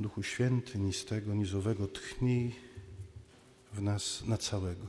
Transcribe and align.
Duchu 0.00 0.22
Święty, 0.22 0.78
ni 0.78 0.92
z 0.92 1.04
tego, 1.04 1.34
tchnij 1.86 2.54
w 3.72 3.82
nas 3.82 4.24
na 4.26 4.38
całego. 4.38 4.86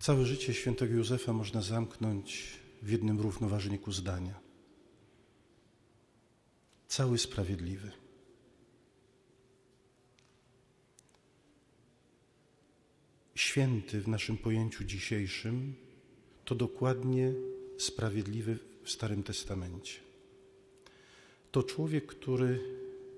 Całe 0.00 0.26
życie 0.26 0.54
świętego 0.54 0.94
Józefa 0.94 1.32
można 1.32 1.62
zamknąć 1.62 2.58
w 2.82 2.90
jednym 2.90 3.20
równoważniku 3.20 3.92
zdania. 3.92 4.40
Cały 6.88 7.18
sprawiedliwy. 7.18 7.92
Święty 13.34 14.00
w 14.00 14.08
naszym 14.08 14.38
pojęciu 14.38 14.84
dzisiejszym 14.84 15.74
to 16.44 16.54
dokładnie 16.54 17.32
sprawiedliwy 17.78 18.58
w 18.82 18.90
Starym 18.90 19.22
Testamencie. 19.22 20.07
To 21.52 21.62
człowiek, 21.62 22.06
który 22.06 22.60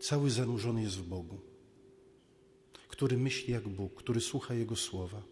cały 0.01 0.31
zanurzony 0.31 0.83
jest 0.83 0.97
w 0.97 1.09
Bogu, 1.09 1.39
który 2.89 3.17
myśli 3.17 3.53
jak 3.53 3.69
Bóg, 3.69 3.95
który 3.95 4.21
słucha 4.21 4.55
Jego 4.55 4.77
słowa, 4.77 5.23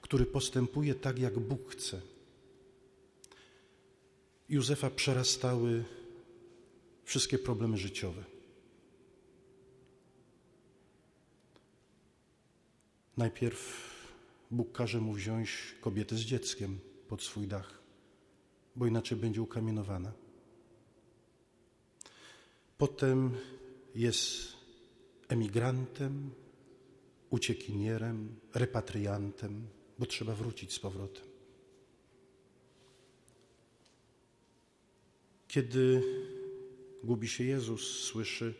który 0.00 0.26
postępuje 0.26 0.94
tak, 0.94 1.18
jak 1.18 1.38
Bóg 1.38 1.72
chce. 1.72 2.00
Józefa 4.48 4.90
przerastały 4.90 5.84
wszystkie 7.04 7.38
problemy 7.38 7.76
życiowe. 7.76 8.24
Najpierw 13.16 13.90
Bóg 14.50 14.72
każe 14.72 15.00
mu 15.00 15.12
wziąć 15.12 15.74
kobietę 15.80 16.16
z 16.16 16.20
dzieckiem 16.20 16.78
pod 17.08 17.22
swój 17.22 17.46
dach, 17.46 17.78
bo 18.76 18.86
inaczej 18.86 19.18
będzie 19.18 19.42
ukamienowana. 19.42 20.12
Potem 22.80 23.30
jest 23.94 24.52
emigrantem, 25.28 26.30
uciekinierem, 27.30 28.36
repatriantem, 28.54 29.66
bo 29.98 30.06
trzeba 30.06 30.34
wrócić 30.34 30.72
z 30.72 30.78
powrotem. 30.78 31.24
Kiedy 35.48 36.02
gubi 37.04 37.28
się 37.28 37.44
Jezus, 37.44 38.00
słyszy: 38.00 38.54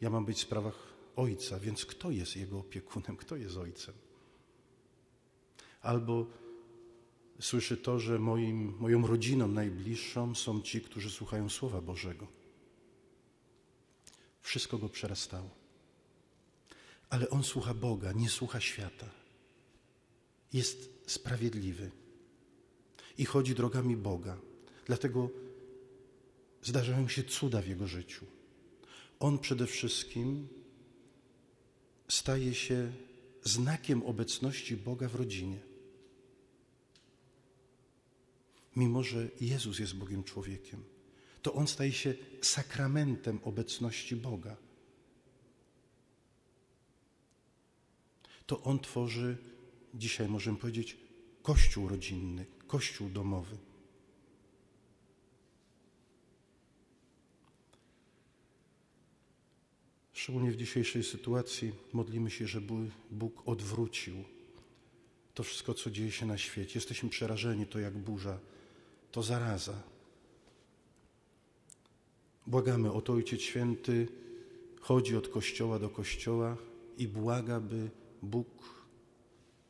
Ja 0.00 0.10
mam 0.10 0.24
być 0.24 0.38
w 0.38 0.40
sprawach 0.40 0.94
Ojca, 1.16 1.60
więc 1.60 1.86
kto 1.86 2.10
jest 2.10 2.36
Jego 2.36 2.58
opiekunem, 2.58 3.16
kto 3.16 3.36
jest 3.36 3.56
Ojcem? 3.56 3.94
Albo 5.82 6.26
słyszy 7.40 7.76
to, 7.76 7.98
że 7.98 8.18
moim, 8.18 8.74
moją 8.78 9.06
rodziną 9.06 9.48
najbliższą 9.48 10.34
są 10.34 10.60
ci, 10.60 10.80
którzy 10.80 11.10
słuchają 11.10 11.48
Słowa 11.48 11.80
Bożego. 11.80 12.45
Wszystko 14.46 14.78
go 14.78 14.88
przerastało. 14.88 15.50
Ale 17.10 17.30
on 17.30 17.44
słucha 17.44 17.74
Boga, 17.74 18.12
nie 18.12 18.28
słucha 18.28 18.60
świata. 18.60 19.10
Jest 20.52 20.90
sprawiedliwy 21.06 21.90
i 23.18 23.24
chodzi 23.24 23.54
drogami 23.54 23.96
Boga. 23.96 24.38
Dlatego 24.84 25.30
zdarzają 26.62 27.08
się 27.08 27.22
cuda 27.24 27.62
w 27.62 27.68
jego 27.68 27.86
życiu. 27.86 28.26
On 29.20 29.38
przede 29.38 29.66
wszystkim 29.66 30.48
staje 32.08 32.54
się 32.54 32.92
znakiem 33.42 34.02
obecności 34.02 34.76
Boga 34.76 35.08
w 35.08 35.14
rodzinie. 35.14 35.60
Mimo, 38.76 39.02
że 39.02 39.28
Jezus 39.40 39.78
jest 39.78 39.94
Bogiem 39.94 40.24
człowiekiem, 40.24 40.84
to 41.46 41.54
On 41.54 41.66
staje 41.66 41.92
się 41.92 42.14
sakramentem 42.42 43.40
obecności 43.44 44.16
Boga. 44.16 44.56
To 48.46 48.62
On 48.62 48.78
tworzy, 48.78 49.36
dzisiaj 49.94 50.28
możemy 50.28 50.58
powiedzieć, 50.58 50.96
kościół 51.42 51.88
rodzinny, 51.88 52.46
kościół 52.66 53.08
domowy. 53.08 53.56
Szczególnie 60.12 60.50
w 60.50 60.56
dzisiejszej 60.56 61.04
sytuacji 61.04 61.72
modlimy 61.92 62.30
się, 62.30 62.46
żeby 62.46 62.74
Bóg 63.10 63.42
odwrócił 63.48 64.24
to 65.34 65.42
wszystko, 65.42 65.74
co 65.74 65.90
dzieje 65.90 66.12
się 66.12 66.26
na 66.26 66.38
świecie. 66.38 66.72
Jesteśmy 66.74 67.08
przerażeni, 67.08 67.66
to 67.66 67.78
jak 67.78 67.98
burza, 67.98 68.38
to 69.12 69.22
zaraza. 69.22 69.95
Błagamy 72.46 72.92
o 72.92 73.00
to, 73.00 73.12
Ojciec 73.12 73.40
Święty 73.40 74.08
chodzi 74.80 75.16
od 75.16 75.28
kościoła 75.28 75.78
do 75.78 75.90
kościoła 75.90 76.56
i 76.98 77.08
błaga, 77.08 77.60
by 77.60 77.90
Bóg 78.22 78.48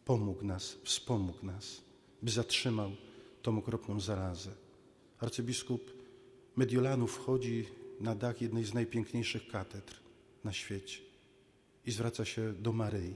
pomógł 0.04 0.44
nas, 0.44 0.78
wspomógł 0.84 1.46
nas, 1.46 1.82
by 2.22 2.30
zatrzymał 2.30 2.90
tą 3.42 3.58
okropną 3.58 4.00
zarazę. 4.00 4.50
Arcybiskup 5.18 5.92
Mediolanów 6.56 7.12
wchodzi 7.14 7.64
na 8.00 8.14
dach 8.14 8.42
jednej 8.42 8.64
z 8.64 8.74
najpiękniejszych 8.74 9.48
katedr 9.48 9.94
na 10.44 10.52
świecie 10.52 10.98
i 11.86 11.90
zwraca 11.90 12.24
się 12.24 12.52
do 12.52 12.72
Maryi, 12.72 13.14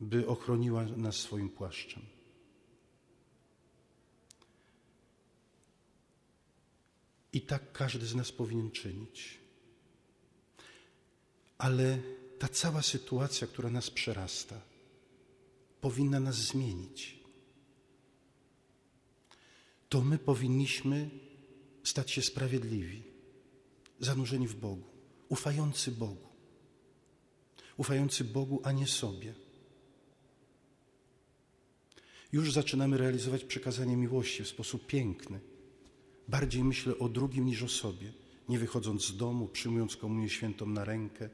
by 0.00 0.26
ochroniła 0.26 0.84
nas 0.84 1.16
swoim 1.16 1.48
płaszczem. 1.48 2.02
I 7.32 7.40
tak 7.40 7.72
każdy 7.72 8.06
z 8.06 8.14
nas 8.14 8.32
powinien 8.32 8.70
czynić. 8.70 9.38
Ale 11.58 11.98
ta 12.38 12.48
cała 12.48 12.82
sytuacja, 12.82 13.46
która 13.46 13.70
nas 13.70 13.90
przerasta, 13.90 14.60
powinna 15.80 16.20
nas 16.20 16.36
zmienić. 16.36 17.18
To 19.88 20.00
my 20.00 20.18
powinniśmy 20.18 21.10
stać 21.84 22.10
się 22.10 22.22
sprawiedliwi, 22.22 23.02
zanurzeni 24.00 24.48
w 24.48 24.54
Bogu 24.54 24.92
ufający 25.32 25.90
Bogu. 25.90 26.28
Ufający 27.76 28.24
Bogu, 28.24 28.60
a 28.64 28.72
nie 28.72 28.86
sobie. 28.86 29.34
Już 32.32 32.52
zaczynamy 32.52 32.98
realizować 32.98 33.44
przekazanie 33.44 33.96
miłości 33.96 34.44
w 34.44 34.48
sposób 34.48 34.86
piękny. 34.86 35.40
Bardziej 36.28 36.64
myślę 36.64 36.98
o 36.98 37.08
drugim 37.08 37.44
niż 37.44 37.62
o 37.62 37.68
sobie, 37.68 38.12
nie 38.48 38.58
wychodząc 38.58 39.06
z 39.06 39.16
domu, 39.16 39.48
przyjmując 39.48 39.96
komunię 39.96 40.28
świętą 40.28 40.66
na 40.66 40.84
rękę, 40.84 41.30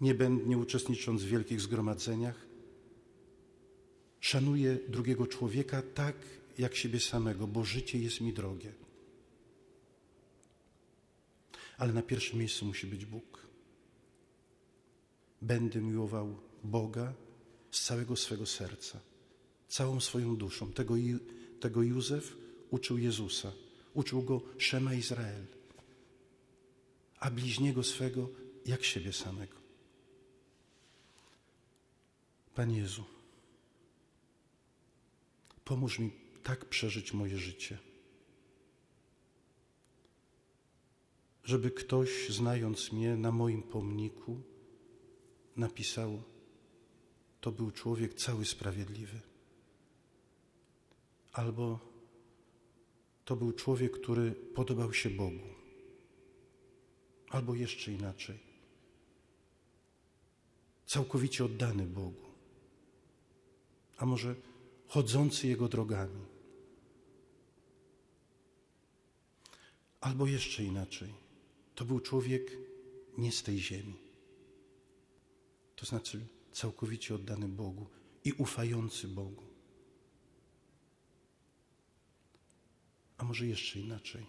nie, 0.00 0.14
nie 0.46 0.58
uczestnicząc 0.58 1.22
w 1.22 1.28
wielkich 1.28 1.60
zgromadzeniach. 1.60 2.46
Szanuję 4.20 4.78
drugiego 4.88 5.26
człowieka 5.26 5.82
tak 5.94 6.16
jak 6.58 6.74
siebie 6.74 7.00
samego, 7.00 7.46
bo 7.46 7.64
życie 7.64 7.98
jest 7.98 8.20
mi 8.20 8.32
drogie 8.32 8.72
ale 11.78 11.92
na 11.92 12.02
pierwszym 12.02 12.38
miejscu 12.38 12.66
musi 12.66 12.86
być 12.86 13.06
Bóg. 13.06 13.46
Będę 15.42 15.80
miłował 15.80 16.36
Boga 16.64 17.14
z 17.70 17.84
całego 17.84 18.16
swego 18.16 18.46
serca, 18.46 19.00
całą 19.68 20.00
swoją 20.00 20.36
duszą. 20.36 20.72
Tego, 20.72 20.94
tego 21.60 21.82
Józef 21.82 22.36
uczył 22.70 22.98
Jezusa, 22.98 23.52
uczył 23.94 24.22
go 24.22 24.40
Szema 24.58 24.94
Izrael, 24.94 25.46
a 27.20 27.30
bliźniego 27.30 27.82
swego 27.82 28.28
jak 28.66 28.84
siebie 28.84 29.12
samego. 29.12 29.56
Panie 32.54 32.78
Jezu, 32.78 33.04
pomóż 35.64 35.98
mi 35.98 36.12
tak 36.42 36.64
przeżyć 36.64 37.12
moje 37.12 37.38
życie 37.38 37.78
żeby 41.46 41.70
ktoś, 41.70 42.28
znając 42.28 42.92
mnie 42.92 43.16
na 43.16 43.32
moim 43.32 43.62
pomniku, 43.62 44.40
napisał: 45.56 46.22
To 47.40 47.52
był 47.52 47.70
człowiek 47.70 48.14
cały 48.14 48.44
sprawiedliwy. 48.44 49.20
Albo 51.32 51.78
to 53.26 53.36
był 53.36 53.52
człowiek, 53.52 54.00
który 54.00 54.32
podobał 54.32 54.92
się 54.92 55.10
Bogu. 55.10 55.48
Albo 57.28 57.54
jeszcze 57.54 57.92
inaczej. 57.92 58.38
Całkowicie 60.86 61.44
oddany 61.44 61.86
Bogu. 61.86 62.26
A 63.96 64.06
może 64.06 64.34
chodzący 64.88 65.48
Jego 65.48 65.68
drogami. 65.68 66.20
Albo 70.00 70.26
jeszcze 70.26 70.64
inaczej 70.64 71.08
to 71.74 71.84
był 71.84 72.00
człowiek 72.00 72.56
nie 73.18 73.32
z 73.32 73.42
tej 73.42 73.58
ziemi. 73.58 73.94
To 75.76 75.86
znaczy 75.86 76.26
całkowicie 76.52 77.14
oddany 77.14 77.48
Bogu 77.48 77.86
i 78.24 78.32
ufający 78.32 79.08
Bogu. 79.08 79.55
Może 83.26 83.46
jeszcze 83.46 83.80
inaczej. 83.80 84.26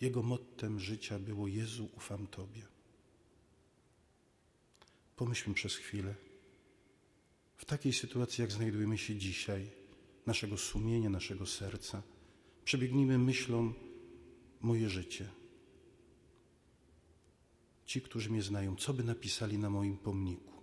Jego 0.00 0.22
mottem 0.22 0.80
życia 0.80 1.18
było 1.18 1.48
Jezu, 1.48 1.88
ufam 1.96 2.26
Tobie. 2.26 2.62
Pomyślmy 5.16 5.54
przez 5.54 5.76
chwilę. 5.76 6.14
W 7.56 7.64
takiej 7.64 7.92
sytuacji, 7.92 8.42
jak 8.42 8.52
znajdujemy 8.52 8.98
się 8.98 9.16
dzisiaj, 9.16 9.70
naszego 10.26 10.56
sumienia, 10.56 11.10
naszego 11.10 11.46
serca, 11.46 12.02
przebiegnijmy 12.64 13.18
myślą 13.18 13.72
moje 14.60 14.88
życie. 14.88 15.28
Ci, 17.86 18.00
którzy 18.02 18.30
mnie 18.30 18.42
znają, 18.42 18.76
co 18.76 18.94
by 18.94 19.04
napisali 19.04 19.58
na 19.58 19.70
moim 19.70 19.98
pomniku? 19.98 20.57